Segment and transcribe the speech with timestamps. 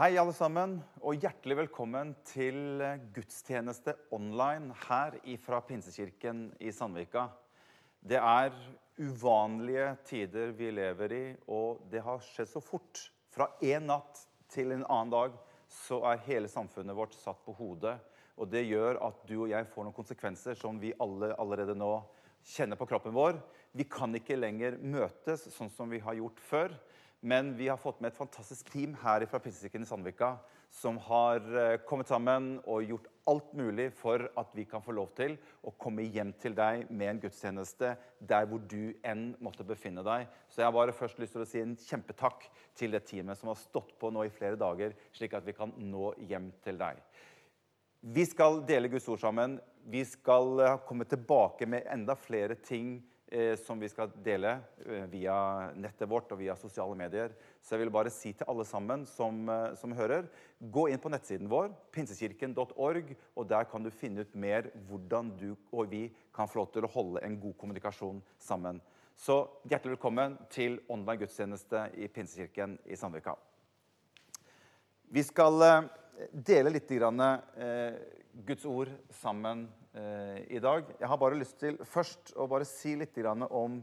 [0.00, 2.80] Hei, alle sammen, og hjertelig velkommen til
[3.12, 7.26] gudstjeneste online her fra Pinsekirken i Sandvika.
[8.00, 8.56] Det er
[8.96, 11.20] uvanlige tider vi lever i,
[11.52, 13.02] og det har skjedd så fort.
[13.28, 15.36] Fra en natt til en annen dag
[15.68, 17.98] så er hele samfunnet vårt satt på hodet.
[18.40, 21.98] Og det gjør at du og jeg får noen konsekvenser som vi alle allerede nå
[22.56, 23.36] kjenner på kroppen vår.
[23.76, 26.80] Vi kan ikke lenger møtes sånn som vi har gjort før.
[27.20, 30.38] Men vi har fått med et fantastisk team her fra Pinsekirken i Sandvika
[30.70, 35.10] som har eh, kommet sammen og gjort alt mulig for at vi kan få lov
[35.18, 35.34] til
[35.66, 37.92] å komme hjem til deg med en gudstjeneste
[38.30, 40.28] der hvor du enn måtte befinne deg.
[40.48, 42.46] Så jeg har bare først lyst til å si en kjempetakk
[42.78, 45.74] til det teamet som har stått på nå i flere dager, slik at vi kan
[45.76, 47.02] nå hjem til deg.
[48.00, 49.58] Vi skal dele Guds ord sammen.
[49.90, 53.00] Vi skal eh, komme tilbake med enda flere ting
[53.54, 55.34] som vi skal dele eh, via
[55.78, 57.34] nettet vårt og via sosiale medier.
[57.62, 60.26] Så jeg vil bare si til alle sammen som, eh, som hører,
[60.58, 65.52] gå inn på nettsiden vår, pinsekirken.org, og der kan du finne ut mer hvordan du
[65.70, 68.82] og vi kan få lov til å holde en god kommunikasjon sammen.
[69.14, 73.36] Så hjertelig velkommen til online gudstjeneste i Pinsekirken i Sandvika.
[75.10, 75.84] Vi skal eh,
[76.32, 77.94] dele litt eh,
[78.46, 78.90] Guds ord
[79.22, 80.86] sammen eh, i dag.
[81.00, 83.80] Jeg har bare lyst til først å bare si litt om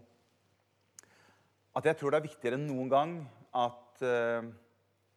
[1.77, 3.11] at jeg tror det er viktigere enn noen gang
[3.57, 4.47] at eh,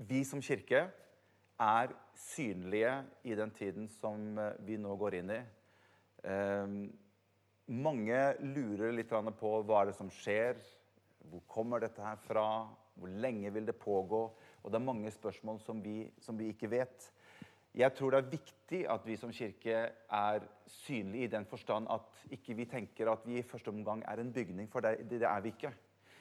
[0.08, 0.82] vi som kirke
[1.60, 2.92] er synlige
[3.24, 5.38] i den tiden som eh, vi nå går inn i.
[6.24, 6.74] Eh,
[7.70, 10.60] mange lurer litt på hva er det som skjer,
[11.30, 12.44] hvor kommer dette her fra,
[12.98, 14.22] hvor lenge vil det pågå?
[14.60, 17.08] Og det er mange spørsmål som vi, som vi ikke vet.
[17.74, 19.76] Jeg tror det er viktig at vi som kirke
[20.10, 24.18] er synlige i den forstand at ikke vi tenker at vi i første omgang er
[24.18, 25.70] en bygning, for det, det er vi ikke.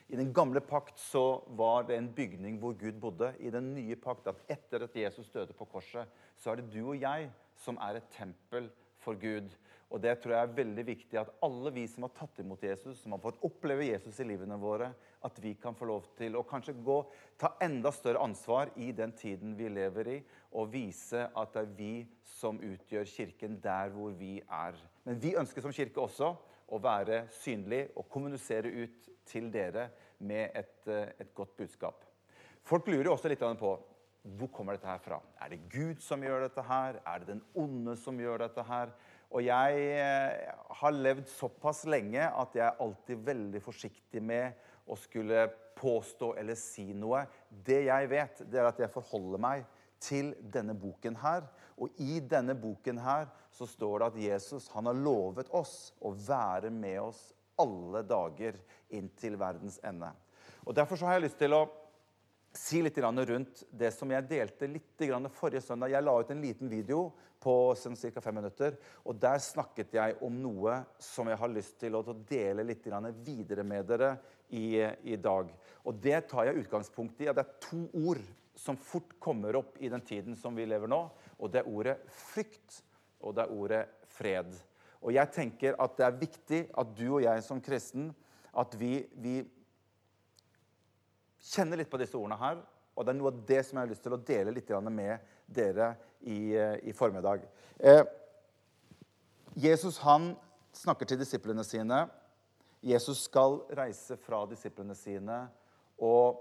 [0.09, 3.33] I den gamle pakt så var det en bygning hvor Gud bodde.
[3.39, 6.81] I den nye pakt at etter at Jesus døde på korset, så er det du
[6.88, 9.50] og jeg som er et tempel for Gud.
[9.90, 13.00] Og det tror jeg er veldig viktig at alle vi som har tatt imot Jesus,
[13.02, 14.92] som har fått oppleve Jesus i livene våre,
[15.26, 17.00] at vi kan få lov til å kanskje gå,
[17.42, 20.20] ta enda større ansvar i den tiden vi lever i,
[20.54, 21.94] og vise at det er vi
[22.38, 24.78] som utgjør kirken der hvor vi er.
[25.08, 26.36] Men vi ønsker som kirke også
[26.70, 29.89] å være synlig og kommunisere ut til dere
[30.22, 32.05] med et, eh, et godt budskap.
[32.61, 33.78] Folk lurer også litt på
[34.38, 35.22] hvor kommer dette her fra.
[35.42, 36.99] Er det Gud som gjør dette her?
[37.08, 38.92] Er det den onde som gjør dette her?
[39.30, 44.58] Og jeg eh, har levd såpass lenge at jeg er alltid veldig forsiktig med
[44.90, 45.45] å skulle
[45.78, 47.23] påstå eller si noe.
[47.50, 49.67] Det jeg vet, det er at jeg forholder meg
[50.02, 51.45] til denne boken her.
[51.80, 56.14] Og i denne boken her så står det at Jesus han har lovet oss å
[56.14, 57.22] være med oss
[57.60, 58.58] alle dager
[58.96, 60.10] inntil verdens ende.
[60.66, 61.67] Og Derfor så har jeg lyst til å
[62.56, 65.04] si litt rundt det som jeg delte litt
[65.36, 65.92] forrige søndag.
[65.92, 68.22] Jeg la ut en liten video på sånn ca.
[68.22, 68.77] fem minutter.
[69.05, 72.86] og Der snakket jeg om noe som jeg har lyst til å dele litt
[73.26, 74.17] videre med dere
[74.50, 75.49] i, i dag.
[75.86, 77.28] Og Det tar jeg utgangspunkt i.
[77.28, 78.22] at Det er to ord
[78.55, 81.10] som fort kommer opp i den tiden som vi lever nå.
[81.39, 82.83] og Det er ordet frykt,
[83.22, 84.54] og det er ordet fred.
[85.02, 88.11] Og jeg tenker at det er viktig at du og jeg som kristen
[88.60, 89.39] at vi, vi
[91.39, 92.60] kjenner litt på disse ordene her.
[92.95, 95.30] Og det er noe av det som jeg har lyst til å dele litt med
[95.48, 97.41] dere i, eh, i formiddag.
[97.77, 98.03] Eh,
[99.53, 100.35] Jesus han
[100.73, 102.07] snakker til disiplene sine.
[102.81, 105.39] Jesus skal reise fra disiplene sine.
[105.99, 106.39] Og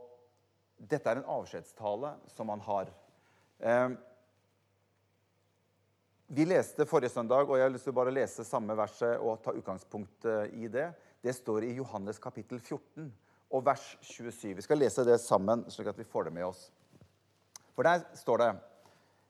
[0.79, 2.93] dette er en avskjedstale som han har.
[3.59, 3.89] Eh,
[6.29, 9.41] vi leste forrige søndag, og jeg har lyst til å bare lese samme verset og
[9.43, 10.91] ta utgangspunkt i det.
[11.25, 13.09] Det står i Johannes kapittel 14
[13.49, 14.55] og vers 27.
[14.59, 16.67] Vi skal lese det sammen, slik at vi får det med oss.
[17.73, 18.51] For der står det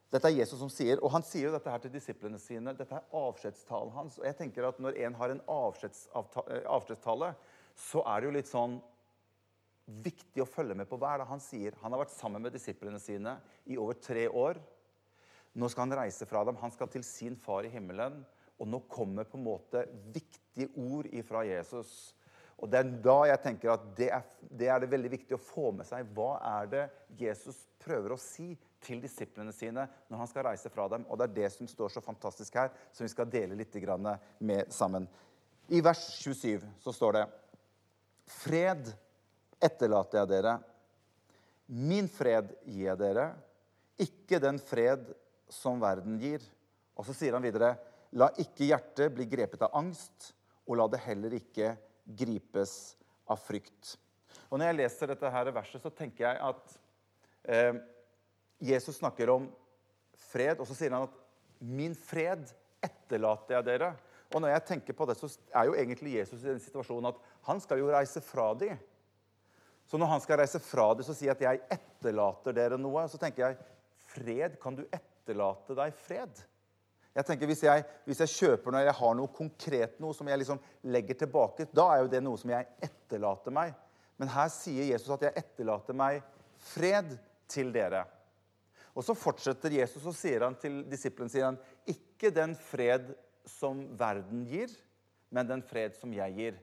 [0.08, 2.72] Dette er Jesus som sier, og han sier jo dette her til disiplene sine.
[2.76, 4.16] Dette er avskjedstalen hans.
[4.20, 7.34] Og jeg tenker at når en har en eh, avskjedstale,
[7.78, 8.78] så er det jo litt sånn
[10.04, 11.76] viktig å følge med på hva er det han sier.
[11.82, 13.36] Han har vært sammen med disiplene sine
[13.68, 14.60] i over tre år.
[15.58, 16.60] Nå skal han reise fra dem.
[16.60, 18.22] Han skal til sin far i himmelen.
[18.58, 19.84] Og nå kommer på en måte
[20.14, 22.14] viktige ord ifra Jesus
[22.58, 25.42] og Det er da jeg tenker at det er, det er, det veldig viktig å
[25.42, 26.08] få med seg.
[26.14, 26.84] Hva er det
[27.20, 28.50] Jesus prøver å si
[28.84, 31.06] til disiplene sine når han skal reise fra dem?
[31.08, 33.74] Og Det er det som står så fantastisk her, som vi skal dele litt
[34.40, 35.08] med sammen.
[35.68, 37.26] I vers 27 så står det
[38.28, 38.90] Fred
[39.60, 40.58] etterlater jeg dere.
[41.68, 43.26] Min fred gir jeg dere,
[44.00, 45.10] ikke den fred
[45.52, 46.40] som verden gir.
[46.96, 47.74] Og så sier han videre,
[48.16, 50.32] la ikke hjertet bli grepet av angst,
[50.68, 51.74] og la det heller ikke
[52.18, 52.96] gripes
[53.28, 53.96] av frykt.
[54.48, 56.76] Og Når jeg leser dette her verset, så tenker jeg at
[57.44, 57.74] eh,
[58.58, 59.48] Jesus snakker om
[60.28, 61.16] fred, og så sier han at
[61.60, 62.50] 'min fred
[62.82, 63.94] etterlater jeg dere'.
[64.34, 67.20] Og når jeg tenker på det, så er jo egentlig Jesus i den situasjonen at
[67.48, 68.76] han skal jo reise fra dem.
[69.88, 73.04] Så når han skal reise fra dem, så sier jeg at 'jeg etterlater dere noe'.
[73.04, 73.56] Og så tenker jeg
[73.96, 76.44] fred, kan du etterlate deg fred?
[77.14, 80.38] Jeg tenker Hvis jeg, hvis jeg kjøper eller jeg har noe konkret noe som jeg
[80.38, 83.74] liksom legger tilbake, da er jo det noe som jeg etterlater meg.
[84.18, 86.22] Men her sier Jesus at 'jeg etterlater meg
[86.58, 87.18] fred
[87.48, 88.04] til dere'.
[88.98, 91.54] Og Så fortsetter Jesus og sier han til disiplene sier
[91.86, 93.14] 'Ikke den fred
[93.46, 94.68] som verden gir,
[95.30, 96.58] men den fred som jeg gir.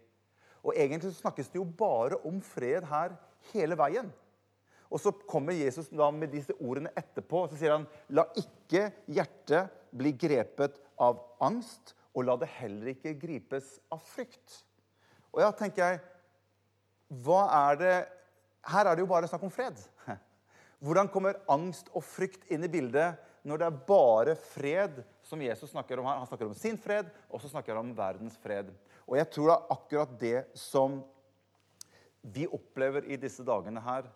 [0.64, 3.16] Og Egentlig så snakkes det jo bare om fred her
[3.54, 4.12] hele veien.
[4.92, 8.92] Og Så kommer Jesus da med disse ordene etterpå og så sier han, la ikke
[9.08, 14.66] hjertet bli grepet av angst, og la det heller ikke gripes av frykt.
[15.34, 16.00] Og ja, tenker jeg,
[17.10, 17.96] hva er det
[18.66, 19.78] Her er det jo bare snakk om fred.
[20.84, 25.70] Hvordan kommer angst og frykt inn i bildet når det er bare fred som Jesus
[25.72, 26.18] snakker om her.
[26.18, 28.72] Han snakker om sin fred, og så snakker han om verdens fred.
[29.06, 31.00] Og jeg tror det er akkurat det som
[32.26, 34.10] vi opplever i disse dagene her.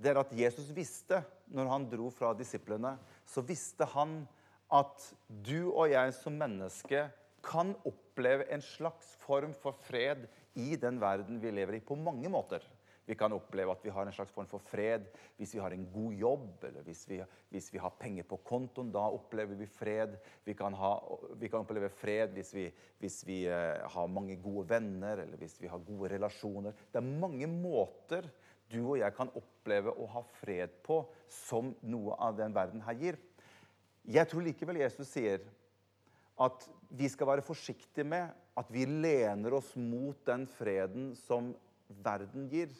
[0.00, 1.20] Det er at Jesus visste,
[1.52, 2.94] når han dro fra disiplene,
[3.28, 4.22] så visste han
[4.72, 7.04] at du og jeg som menneske
[7.44, 10.24] kan oppleve en slags form for fred
[10.56, 12.64] i den verden vi lever i, på mange måter.
[13.10, 15.86] Vi kan oppleve at vi har en slags form for fred hvis vi har en
[15.90, 17.16] god jobb, eller hvis vi,
[17.50, 18.92] hvis vi har penger på kontoen.
[18.94, 20.14] Da opplever vi fred.
[20.46, 20.92] Vi kan, ha,
[21.40, 22.68] vi kan oppleve fred hvis vi,
[23.02, 26.76] hvis vi uh, har mange gode venner, eller hvis vi har gode relasjoner.
[26.92, 28.28] Det er mange måter
[28.70, 32.98] du og jeg kan oppleve å ha fred på som noe av den verden her
[33.00, 33.18] gir.
[34.06, 35.42] Jeg tror likevel Jesus sier
[36.40, 38.30] at vi skal være forsiktige med
[38.60, 41.50] at vi lener oss mot den freden som
[42.06, 42.70] verden gir.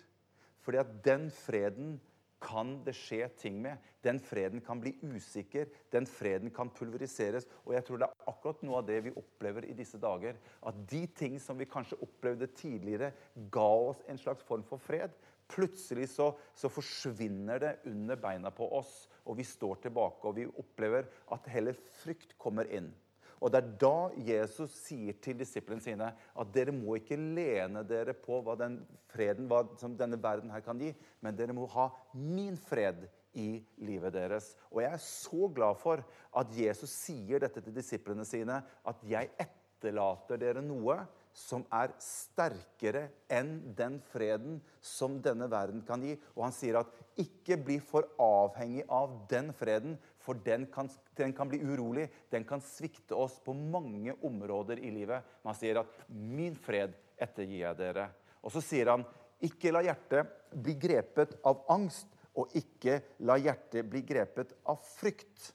[0.64, 1.98] Fordi at den freden
[2.40, 3.80] kan det skje ting med.
[4.04, 5.68] Den freden kan bli usikker.
[5.92, 7.46] Den freden kan pulveriseres.
[7.66, 10.38] Og jeg tror det er akkurat noe av det vi opplever i disse dager.
[10.66, 13.12] At de ting som vi kanskje opplevde tidligere,
[13.52, 15.12] ga oss en slags form for fred.
[15.50, 20.46] Plutselig så, så forsvinner det under beina på oss, og vi står tilbake og vi
[20.46, 22.92] opplever at heller frykt kommer inn.
[23.40, 28.12] Og Det er da Jesus sier til disiplene sine at dere må ikke lene dere
[28.12, 30.92] på hva den freden hva som denne verden her kan gi,
[31.24, 33.06] men dere må ha min fred
[33.38, 34.52] i livet deres.
[34.70, 36.02] Og jeg er så glad for
[36.36, 40.98] at Jesus sier dette til disiplene sine, at jeg etterlater dere noe
[41.36, 46.16] som er sterkere enn den freden som denne verden kan gi.
[46.34, 46.90] Og han sier at
[47.20, 49.96] ikke bli for avhengig av den freden,
[50.30, 50.88] for den kan,
[51.18, 52.06] den kan bli urolig.
[52.30, 55.26] Den kan svikte oss på mange områder i livet.
[55.42, 58.10] Man sier at 'min fred ettergir jeg dere'.
[58.42, 59.04] Og så sier han
[59.42, 62.06] ikke la hjertet bli grepet av angst,
[62.36, 65.50] og ikke la hjertet bli grepet av frykt.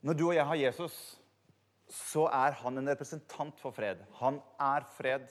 [0.00, 1.18] Når du og jeg har Jesus
[1.88, 4.04] så er han en representant for fred.
[4.20, 5.26] Han er fred.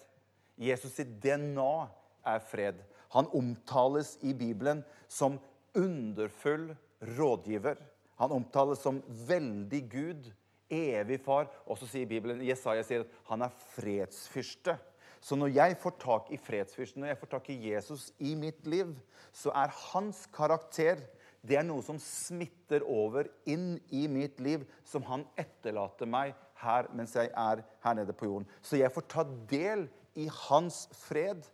[0.57, 1.87] Jesus sitt DNA
[2.25, 2.81] er fred.
[3.13, 5.37] Han omtales i Bibelen som
[5.77, 7.79] underfull rådgiver.
[8.17, 10.29] Han omtales som veldig Gud,
[10.69, 11.49] evig far.
[11.65, 14.77] Og så sier Bibelen, Jesaja sier at han er fredsfyrste.
[15.21, 18.67] Så når jeg får tak i fredsfyrsten, når jeg får tak i Jesus i mitt
[18.69, 18.93] liv,
[19.33, 21.01] så er hans karakter
[21.47, 26.89] det er noe som smitter over inn i mitt liv, som han etterlater meg her
[26.97, 28.47] mens jeg er her nede på jorden.
[28.61, 29.85] Så jeg får ta del
[30.17, 31.45] i hans fred.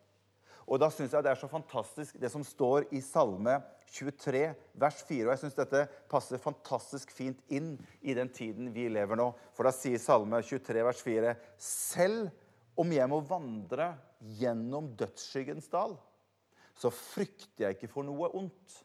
[0.64, 3.60] Og da syns jeg det er så fantastisk det som står i Salme
[3.92, 4.44] 23,
[4.80, 5.26] vers 4.
[5.26, 9.30] Og jeg syns dette passer fantastisk fint inn i den tiden vi lever nå.
[9.56, 12.32] For da sier Salme 23, vers 4.: Selv
[12.80, 13.94] om jeg må vandre
[14.40, 15.96] gjennom dødsskyggens dal,
[16.74, 18.80] så frykter jeg ikke for noe ondt.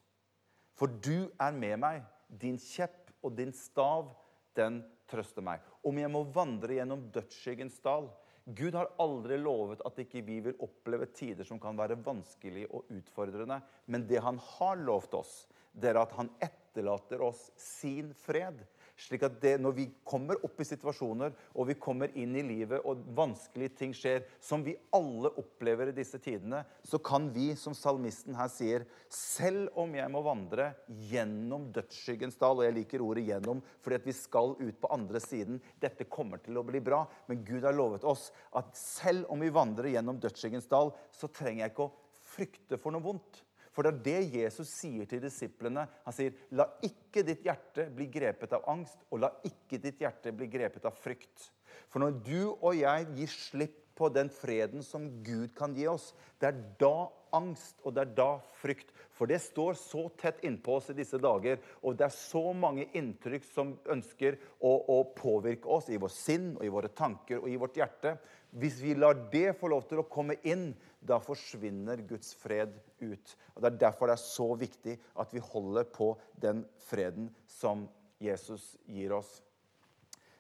[0.79, 2.05] For du er med meg.
[2.29, 4.11] Din kjepp og din stav,
[4.59, 5.63] den trøster meg.
[5.87, 8.11] Om jeg må vandre gjennom dødsskyggens dal
[8.57, 12.89] Gud har aldri lovet at ikke vi vil oppleve tider som kan være vanskelige og
[12.97, 13.59] utfordrende.
[13.93, 15.33] Men det han har lovt oss,
[15.77, 18.63] det er at han etterlater oss sin fred.
[18.99, 22.83] Slik at det, når vi kommer opp i situasjoner og vi kommer inn i livet,
[22.83, 27.77] og vanskelige ting skjer, som vi alle opplever i disse tidene, så kan vi, som
[27.79, 30.73] salmisten her sier, selv om jeg må vandre
[31.11, 35.21] gjennom dødsskyggens dal Og jeg liker ordet 'gjennom', fordi at vi skal ut på andre
[35.21, 35.61] siden.
[35.81, 37.07] Dette kommer til å bli bra.
[37.29, 41.63] Men Gud har lovet oss at selv om vi vandrer gjennom dødsskyggens dal, så trenger
[41.63, 41.95] jeg ikke å
[42.35, 43.45] frykte for noe vondt.
[43.79, 45.85] For det er det Jesus sier til disiplene.
[46.03, 50.33] Han sier, 'La ikke ditt hjerte bli grepet av angst, og la ikke ditt hjerte
[50.35, 51.53] bli grepet av frykt.'
[51.87, 56.11] For når du og jeg gir slipp på den freden som Gud kan gi oss,
[56.43, 57.07] det er da
[57.39, 58.91] angst, og det er da frykt.
[59.15, 62.91] For det står så tett innpå oss i disse dager, og det er så mange
[62.99, 67.47] inntrykk som ønsker å, å påvirke oss i vårt sinn og i våre tanker og
[67.47, 68.19] i vårt hjerte.
[68.59, 73.37] Hvis vi lar det få lov til å komme inn, da forsvinner Guds fred ut.
[73.55, 77.87] Og Det er derfor det er så viktig at vi holder på den freden som
[78.21, 79.41] Jesus gir oss.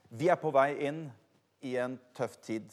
[0.09, 1.07] Vi er på vei inn
[1.61, 2.69] i en tøff tid.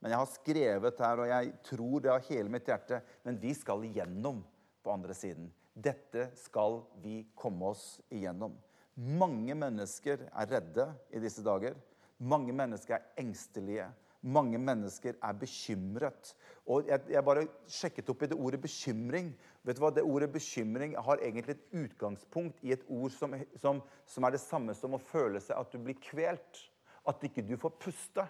[0.00, 3.54] Men jeg har skrevet her, og jeg tror det av hele mitt hjerte, men vi
[3.56, 4.42] skal igjennom
[4.84, 5.48] på andre siden.
[5.72, 8.54] Dette skal vi komme oss igjennom.
[8.96, 11.74] Mange mennesker er redde i disse dager.
[12.16, 13.88] Mange mennesker er engstelige.
[14.26, 16.32] Mange mennesker er bekymret.
[16.66, 19.28] Og jeg, jeg, bare sjekket opp i det ordet bekymring.
[19.66, 19.92] Vet du hva?
[19.94, 24.42] Det Ordet bekymring har egentlig et utgangspunkt i et ord som, som, som er det
[24.42, 26.64] samme som å føle seg at du blir kvelt.
[27.06, 28.24] At ikke du får puste.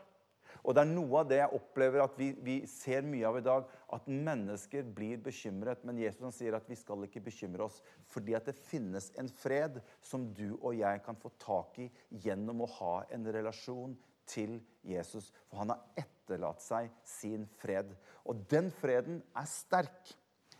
[0.66, 3.44] Og det er noe av det jeg opplever at vi, vi ser mye av i
[3.46, 3.68] dag.
[3.96, 5.84] At mennesker blir bekymret.
[5.86, 7.78] Men Jesus sier at vi skal ikke bekymre oss.
[8.12, 11.88] Fordi at det finnes en fred som du og jeg kan få tak i
[12.26, 13.96] gjennom å ha en relasjon
[14.28, 15.30] til Jesus.
[15.48, 17.92] For han har etterlatt seg sin fred.
[18.26, 20.14] Og den freden er sterk.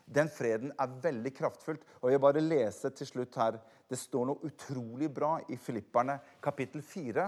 [0.07, 1.83] Den freden er veldig kraftfullt.
[2.03, 3.59] Og Jeg bare lese til slutt her.
[3.89, 7.27] Det står noe utrolig bra i Filipperne kapittel 4.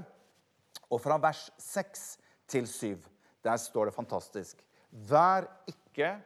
[0.91, 2.09] Og fra vers 6
[2.49, 2.97] til 7.
[3.45, 4.63] Der står det fantastisk.
[4.91, 6.17] Vær ikke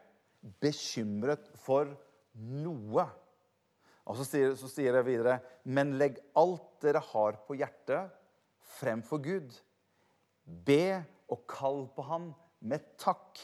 [0.60, 1.90] bekymret for
[2.34, 3.06] noe.
[4.02, 8.10] Og så sier, så sier jeg videre, men legg alt dere har på hjertet,
[8.78, 9.52] frem for Gud.
[10.66, 12.30] Be og kall på ham
[12.60, 13.40] med takk.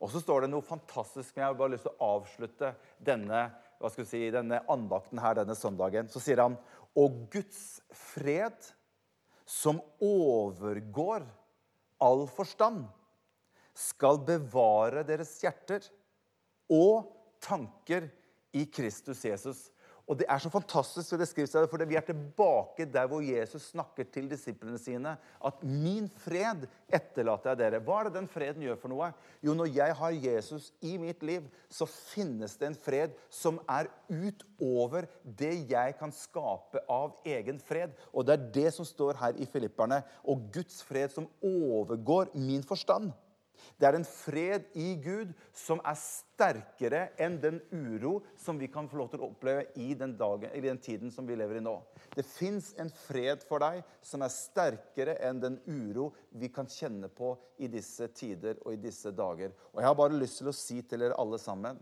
[0.00, 2.72] Og så står det noe fantastisk, men jeg har bare lyst til å avslutte
[3.04, 3.42] denne,
[3.80, 6.08] hva skal si, denne andakten her denne søndagen.
[6.12, 6.56] Så sier han
[6.98, 8.56] Og Guds fred,
[9.44, 11.24] som overgår
[12.00, 12.86] all forstand,
[13.76, 15.84] skal bevare deres hjerter
[16.70, 17.10] og
[17.42, 18.08] tanker
[18.56, 19.68] i Kristus Jesus.
[20.10, 21.12] Og Det er så fantastisk,
[21.70, 25.16] for vi er tilbake der hvor Jesus snakker til disiplene sine.
[25.44, 27.78] At 'min fred etterlater jeg dere'.
[27.78, 29.12] Hva er det den freden gjør for noe?
[29.42, 33.86] Jo, når jeg har Jesus i mitt liv, så finnes det en fred som er
[34.10, 37.90] utover det jeg kan skape av egen fred.
[38.12, 40.02] Og det er det som står her i Filipperne.
[40.24, 43.12] Og Guds fred som overgår min forstand.
[43.80, 48.88] Det er en fred i Gud som er sterkere enn den uro som vi kan
[48.90, 51.64] få lov til å oppleve i den, dagen, i den tiden som vi lever i
[51.64, 51.76] nå.
[52.14, 57.10] Det fins en fred for deg som er sterkere enn den uro vi kan kjenne
[57.12, 59.54] på i disse tider og i disse dager.
[59.72, 61.80] Og Jeg har bare lyst til å si til dere alle sammen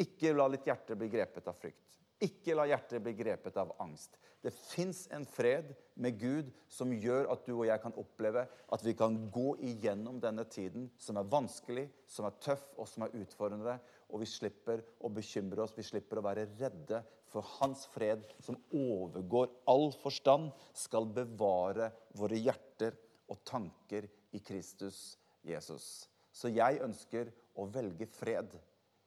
[0.00, 1.99] ikke la litt hjerte bli grepet av frykt.
[2.20, 4.18] Ikke la hjertet bli grepet av angst.
[4.40, 8.84] Det fins en fred med Gud som gjør at du og jeg kan oppleve at
[8.84, 13.16] vi kan gå igjennom denne tiden som er vanskelig, som er tøff og som er
[13.20, 13.78] utfordrende.
[14.12, 17.02] Og vi slipper å bekymre oss, vi slipper å være redde.
[17.30, 22.96] For hans fred, som overgår all forstand, skal bevare våre hjerter
[23.30, 26.08] og tanker i Kristus Jesus.
[26.32, 28.56] Så jeg ønsker å velge fred.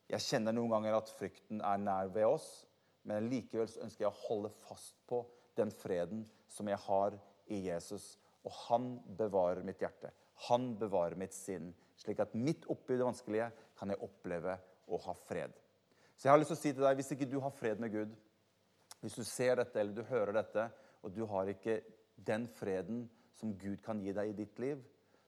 [0.10, 2.48] Jeg kjenner noen ganger at frykten er nær ved oss.
[3.10, 5.24] Men likevel ønsker jeg å holde fast på
[5.58, 7.18] den freden som jeg har
[7.52, 8.14] i Jesus.
[8.44, 10.12] Og han bevarer mitt hjerte.
[10.50, 11.72] Han bevarer mitt sinn.
[12.00, 14.56] Slik at midt oppi det vanskelige kan jeg oppleve
[14.92, 15.54] å ha fred.
[16.18, 17.94] Så jeg har lyst til å si til deg, hvis ikke du har fred med
[17.94, 18.14] Gud,
[19.04, 20.68] hvis du ser dette eller du hører dette,
[21.04, 21.82] og du har ikke
[22.16, 23.04] den freden
[23.36, 24.80] som Gud kan gi deg i ditt liv,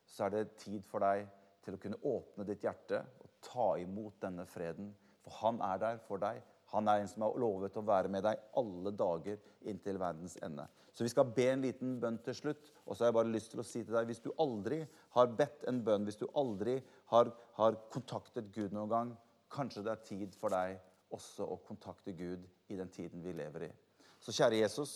[0.05, 1.25] så er det tid for deg
[1.65, 4.91] til å kunne åpne ditt hjerte og ta imot denne freden.
[5.25, 6.39] For han er der for deg.
[6.74, 9.38] Han er en som har lovet å være med deg alle dager
[9.69, 10.65] inntil verdens ende.
[10.95, 12.72] Så vi skal be en liten bønn til slutt.
[12.86, 14.81] Og så har jeg bare lyst til å si til deg, hvis du aldri
[15.17, 16.77] har bedt en bønn, hvis du aldri
[17.12, 19.15] har, har kontaktet Gud noen gang,
[19.51, 20.79] kanskje det er tid for deg
[21.15, 23.72] også å kontakte Gud i den tiden vi lever i.
[24.19, 24.95] Så kjære Jesus,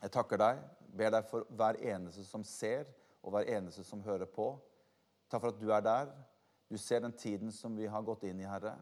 [0.00, 0.64] jeg takker deg,
[0.96, 2.88] ber deg for hver eneste som ser,
[3.26, 4.52] og hver eneste som hører på.
[5.30, 6.10] Takk for at du er der.
[6.70, 8.76] Du ser den tiden som vi har gått inn i, Herre.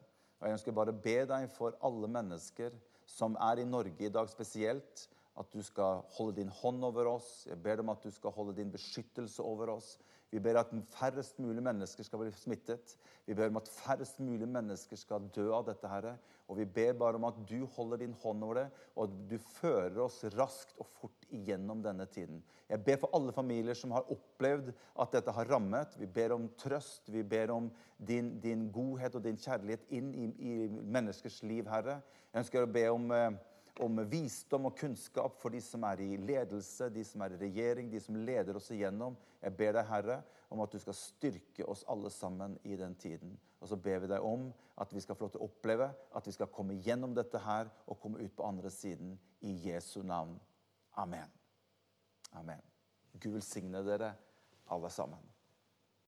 [0.45, 2.75] Og Jeg ønsker bare å be deg for alle mennesker
[3.09, 5.07] som er i Norge i dag spesielt,
[5.41, 7.47] at du skal holde din hånd over oss.
[7.49, 9.95] Jeg ber om at du skal holde din beskyttelse over oss.
[10.35, 12.97] Vi ber at færrest mulig mennesker skal bli smittet.
[13.23, 15.87] Vi ber om at færrest mulig mennesker skal dø av dette.
[15.87, 16.17] Herre.
[16.51, 18.65] Og vi ber bare om at du holder din hånd over det,
[18.97, 22.43] og at du fører oss raskt og fort igjennom denne tiden.
[22.69, 25.95] Jeg ber for alle familier som har opplevd at dette har rammet.
[26.03, 27.07] Vi ber om trøst.
[27.15, 32.01] Vi ber om din, din godhet og din kjærlighet inn i, i, menneskers liv, Herre.
[32.33, 33.39] Jeg ønsker å be om, eh,
[33.83, 37.91] om visdom og kunnskap for de som er i ledelse, de som er i regjering,
[37.91, 39.17] de som leder oss igjennom.
[39.43, 40.21] Jeg ber deg, Herre,
[40.53, 43.35] om at du skal styrke oss alle sammen i den tiden.
[43.61, 44.51] Og så ber vi deg om
[44.81, 47.71] at vi skal få lov til å oppleve at vi skal komme gjennom dette her
[47.89, 50.37] og komme ut på andre siden i Jesu navn.
[51.01, 51.31] Amen.
[52.39, 52.63] Amen.
[53.19, 54.15] Gud velsigne dere
[54.75, 55.34] alle sammen.